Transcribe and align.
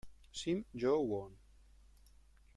Sim 0.31 0.63
Jae-won 0.73 1.37